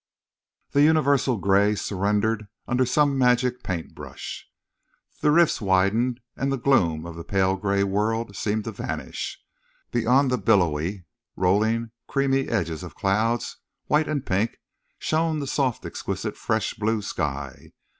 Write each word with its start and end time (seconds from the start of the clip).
The 0.71 0.81
universal 0.81 1.37
gray 1.37 1.75
surrendered 1.75 2.47
under 2.67 2.87
some 2.87 3.19
magic 3.19 3.61
paint 3.61 3.93
brush. 3.93 4.47
The 5.21 5.29
rifts 5.29 5.61
widened, 5.61 6.21
and 6.35 6.51
the 6.51 6.57
gloom 6.57 7.05
of 7.05 7.15
the 7.15 7.23
pale 7.23 7.55
gray 7.55 7.83
world 7.83 8.35
seemed 8.35 8.63
to 8.63 8.71
vanish. 8.71 9.37
Beyond 9.91 10.31
the 10.31 10.39
billowy, 10.39 11.05
rolling, 11.35 11.91
creamy 12.07 12.49
edges 12.49 12.81
of 12.81 12.95
clouds, 12.95 13.57
white 13.85 14.07
and 14.07 14.25
pink, 14.25 14.57
shone 14.97 15.37
the 15.37 15.45
soft 15.45 15.85
exquisite 15.85 16.35
fresh 16.35 16.73
blue 16.73 17.03
sky. 17.03 17.71